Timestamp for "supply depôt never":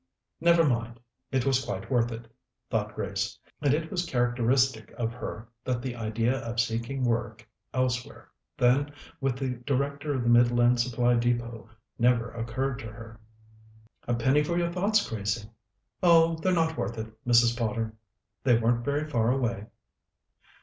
10.79-12.31